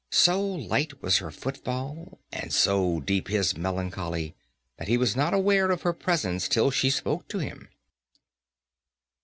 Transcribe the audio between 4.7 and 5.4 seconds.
that he was not